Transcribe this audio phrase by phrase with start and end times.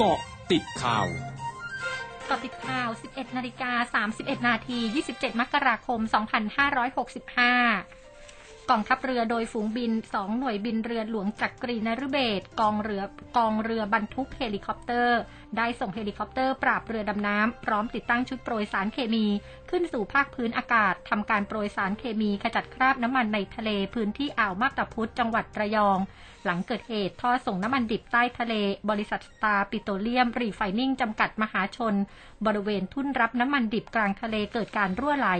[0.00, 0.20] เกาะ
[0.52, 4.78] ติดข่าวเกาะติดข่าว 11 นาฬิกา 31 นาที
[5.10, 6.00] 27 มกราคม
[7.06, 7.97] 2565
[8.70, 13.02] กองทัพเรือโดยฝูงบิน 2 หน่วยบินเรือหลวงจักรีนฤเบศรกองเรือ
[13.36, 15.18] กองเรือบรรทุกเฮลิคอปเตอร์
[15.56, 19.26] ได้ส่งเฮลิคอปเตอร์ปราบเรือดำน้ำ พร้อมติดตั้งชุดโปรยสารเคมี
[19.70, 25.98] ขึ้นสู่ภาคพื้นอากาศทำการโปรยสารเคมีขจัดคราบน้ำมันในทะเลพื้นที่อ่าวมาบตาพุดจังหวัดระยอง
[26.44, 28.54] หลังเกิดเหตุท่อส่งน้ำมันดิบใต้ทะเล
[28.90, 31.94] บริษัทสตาร์ปิโตรเลียม รีไฟนิ่งจำกัดมหาชน
[32.46, 35.30] บริเวณทุ่นรับน้ำมันดิบกลางทะเลเกิดการรั่วไหล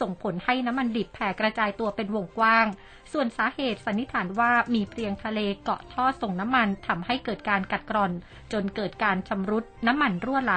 [0.00, 2.66] ส่งผลให้น้ำมันดิบแผ่กระจายตัวเป็นวงกว้าง
[3.12, 8.12] ส่วนสาเหตุสันนิษฐานว่ามีเพรียงทะเลเกาะท่อส่งน้ำมันทำให้เกิดการกัดกร่อน
[8.52, 10.54] จนเกิดการชำรุดน้ำมันรั่วไหล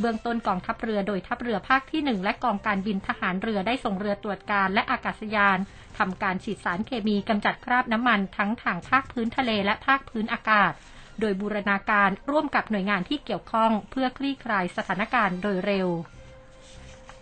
[0.00, 5.58] เบื้องต้นกองทัพเรือโดยทัพเรือภาคที่ 1 และกองการบินทหารเรือได้ส่งเรือตรวจการและอากาศยาน
[5.98, 10.72] ทำการฉีดสารเคมีกำจัดคราบน้ำมันทั้งทางภาคพื้นทะเลและภาคพื้นอากาศ
[11.20, 15.88] โดยบูรณาการร่วมกับหน่วยงานที่เกี่ยวข้องเพื่อคลี่คลายสถานการณ์โดยเร็ว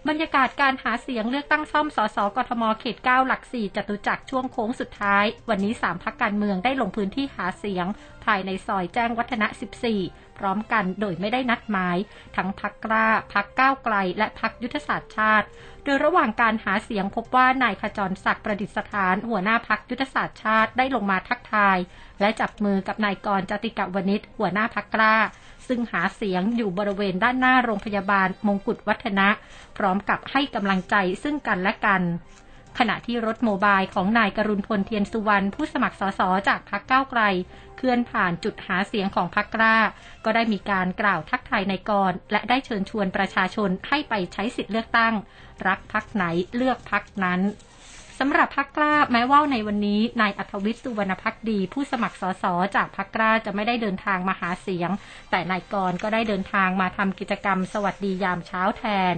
[0.08, 7.86] บรรยากาศการหาเสียงเลือกตั้งซ่อมสสกทมเขต 9 หลัก 4จตุจักรช่วงโค้งสุดท้าย วันนี้ 3 พักการเมืองได้ลงพื้นที่หาเสียง
[8.25, 9.47] ภายในซอยแจ้งวัฒนะ
[9.95, 11.97] 14 พร้อมกันโดยไม่ได้นัดหมาย
[12.37, 15.47] ทั้งพักกล้าพักก้าวไกล และพักยุทธศาสตร์ชาติ
[15.84, 21.79] โดยระหว่างการหาเสียงพบว่านายขจรศักดิ์ประดิษฐาน หัวหน้าพักยุทธศาสตร์ชาติได้ลงมาทักทาย
[22.20, 25.14] และจับมือกับนายกรจติกวณิชหัวหน้าพักกล้า
[25.69, 29.29] ซึ่งหาเสียงอยู่บริเวณด้านหน้าโรงพยาบาลมงกุฎวัฒนะ
[29.77, 32.03] พร้อมกับให้กำลังใจซึ่งกันและกัน
[32.78, 37.23] ขณะที่รถโมบายของนายกรุณพลเทียนสุวรรณผู้สมัครสสจากพักก้าวไกล
[37.77, 39.77] เคลื่อนผ่านจุดหาเสียงของพักกล้า
[40.25, 45.14] ก็ได้มีการกล่าวทักทายนายกร และได้เชิญชวนประชาชนให้ไปใช้สิทธิเลือกตั้ง
[45.69, 46.25] รักพักไหน
[46.56, 47.41] เลือกพักนั้น
[48.19, 52.45] สำหรับพักกล้าแม้ว่าในวันนี้นายอัธวิทย์สุวรรณพักดี ผู้สมัครสส
[52.77, 54.91] จากพักกล้าจะไม่ได้เดินทางมาหาเสียง
[55.31, 59.17] แต่นายกรก็ได้เดินทางมาทำกิจกรรมสวัสดียามเช้าแทน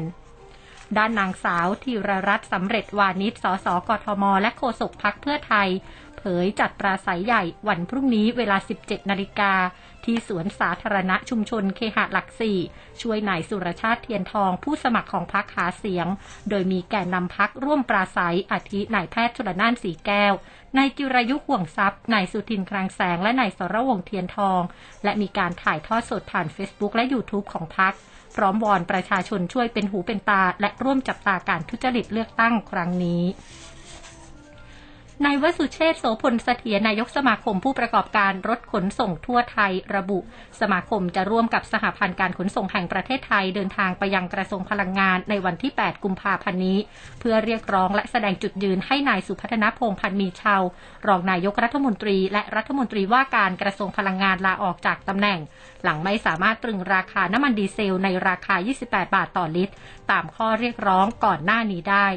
[0.96, 5.68] ด้านนางสาวธีรรัตน์สำเร็จวานิชสสกทม และโฆษกพักเพื่อไทย
[6.18, 9.52] เผยจัดปราศัยใหญ่วันพรุ่งนี้เวลา 17 นาฬิกา
[10.06, 12.58] ที่สวนสาธารณะชุมชนเคหะหลักสี่
[13.02, 16.06] ช่วยนายสุรชาติเทียนทองผู้สมัครของพักหาเสียง
[16.48, 20.34] โดยมีแก่นำพักร่วมปราศัยอาทินายแพทย์ชลนานสีแก้ว
[20.76, 24.60] นายจิรายุห่วงทรัพย์นายสุทินคลังแสง และนายสรวงเทียนทอง
[25.04, 27.94] และมีการถ่ายทอดสดผ่าน Facebook และ YouTube ของพัก
[28.36, 33.22] พร้อมวอนประชาชนช่วยเป็นหูเป็นตา และร่วมจับตาการทุจริตเลือกตั้งครั้งนี้
[35.22, 40.18] นายวสุเชษโสพลเสถียรนายกสมาคมผู้ประกอบการรถขนส่งทั่วไทยระบุ
[40.60, 46.78] สมาคมจะร่วมกับสหพันธ์การขนส่งแห่งประเทศไทยเดินทางไปยังกระทรวงพลังงานในวันที่ 8 กุมภาพันธ์นี้
[47.20, 50.62] เพื่อเรียกร้องและแสดงจุดยืนให้นายสุพัฒนพงษ์พันธ์มีชาว
[51.08, 55.38] รองนายกรัฐมนตรีและรัฐมนตรีว่าการกระทรวงพลังงานลาออกจากตำแหน่ง
[55.84, 58.54] หลังไม่สามารถตรึงราคาน้ำมันดีเซลในราคา
[58.86, 59.74] 28 บาทต่อลิตร
[60.10, 62.08] ตามข้อเรียกร้องก่อนหน้านี้ได้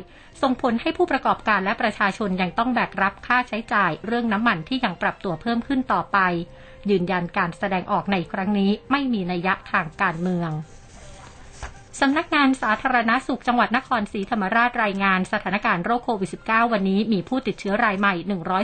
[0.43, 6.19] ส่งผลให้ผู้ประกอบการและประชาชนยังต้องแบกรับค่าใช้จ่ายเรื่องน้ำมันที่ยังปรับตัวเพิ่มขึ้นต่อไป
[6.89, 10.51] ยืนยันการแสดงออกในครั้งนี้ไม่มีนัยยะทางการเมือง
[12.01, 18.13] สำนักงานสาธารณาสุขจังหวัดนครศรีธรรมราชรายงานสถานการณ์โรคโควิด -19 วันนี้มีผู้ติดเชื้อรายใหม่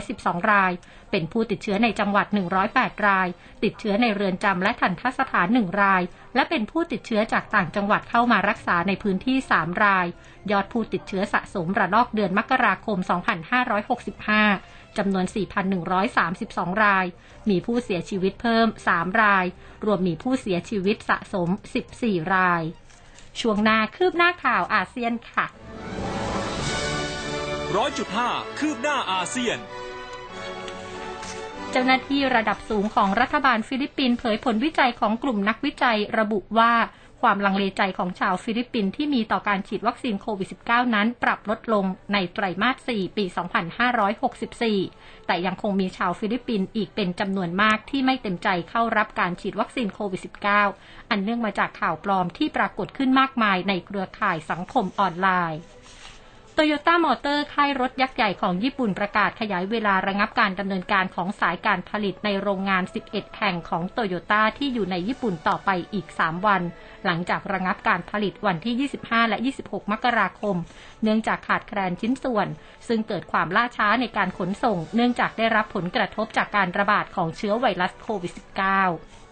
[0.00, 0.72] 112 ราย
[1.10, 2.26] เป็นผู้ติดเชื้อในจังหวัด
[2.66, 3.28] 108 ราย
[3.64, 6.02] ติดเชื้อในเรือนจำและทันทสถาน 1 ราย
[6.34, 10.06] และเป็นผู้ติดเชื้อจากต่างจังหวัดเข้ามารักษาในพื้นที่ 3 ราย
[10.50, 12.98] ยอดผู้ติดเชื้อสะสมระลอกเดือนมกราคม
[13.78, 15.24] 2565จำนวน
[16.04, 17.06] 4,132 ราย
[17.50, 19.44] มีผู้เสียชีวิตเพิ่ม 3 ราย
[19.84, 21.48] รวมมีผู้เสียชีวิตสะสม
[21.90, 22.64] 14 ราย
[23.40, 25.46] ช่วงหน้าคืบหน้าข่าวอาเซียนค่ะ
[27.76, 28.28] ร้อยจุดห้า
[28.58, 29.58] คืบหน้าอาเซียน
[31.70, 36.72] เจ้าหน้าที่ระดับสูงของรัฐบาลฟิลิปปินส์เผยผลวิจัยของกลุ่มนักวิจัยระบุว่า
[37.28, 43.24] ความลังเลใจของชาวฟิลิปปินส์ที่มีต่อการฉีดวัคซีนโควิด -19 นั้นปรับลดลงในไตรมาส 4 ปี
[44.66, 50.20] 2564 แต่ยังคงมีชาวฟิลิปปินส์อีกเป็นจำนวนมากที่ไม่เต็มใจเข้ารับการฉีดวัคซีนโควิด
[50.64, 55.60] -19 อันเนื่องมาจากข่าวปลอมที่ปรากฏขึ้นมากมายในเครือข่ายสังคมออนไลน์
[56.56, 66.62] โตโยต้ามอเตอร์ค่ายรถยักษ์ใหญ่ของญี่ปุ่นประกาศขยายเวลาระงับการดำเนินการของสายการผลิตในโรงงาน 11 แห่งของโตโยต้าที่อยู่ในญี่ปุ่นต่อไปอีก 3 วัน
[67.04, 70.56] หลังจากระงับการผลิตวันที่ 25 และ 26 มกราคม
[71.02, 72.48] เนื่องจากขาดแคลนชิ้นส่วน
[72.88, 79.23] ซึ่งเกิดความล่าช้าในการขนส่ง เนื่องจากได้รับผลกระทบจากการระบาดของเชื้อไวรัสโควิด -19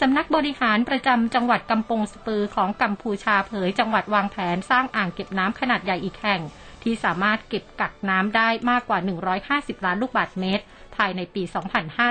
[0.00, 6.40] สำนักบริหารประจำจังหวัดกำปงสปือของกัมพูชาเผยจังหวัดวางแผนสร้างอ่างเก็บน้ำขนาดใหญ่อีกแห่ง
[6.82, 8.98] ที่สามารถเก็บกักน้ำได้มากกว่า
[9.42, 10.64] 150 ล้านลูกบาศก์เมตร
[10.96, 11.42] ภายในปี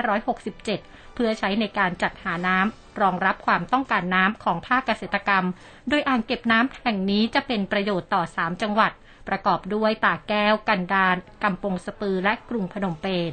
[0.04, 0.64] 2567
[1.14, 5.44] เพื่อใช้ในการจัดหาน้ำรองรับความต้องการน้ำของภาคเกษตรกรรม
[5.88, 8.92] โดยอ่างเก็บน้ำแห่งนี้จะเป็นประโยชน์ต่อ 3 จังหวัด
[9.28, 13.32] ประกอบด้วยตากแก้ว กันดารกำปงสปือและกรุงพนมเปญ